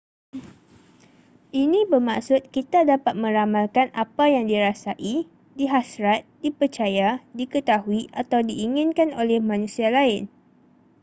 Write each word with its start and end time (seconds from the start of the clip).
ini 1.63 1.81
bermaksud 1.91 2.41
kita 2.55 2.79
dapat 2.91 3.13
meramalkan 3.23 3.87
apa 4.03 4.25
yang 4.35 4.45
dirasai 4.51 5.15
dihasrat 5.59 6.21
dipercaya 6.43 7.11
diketahui 7.39 8.01
atau 8.21 8.39
diinginkan 8.49 9.09
oleh 9.21 9.37
manusia 9.49 9.87
lain 9.97 10.23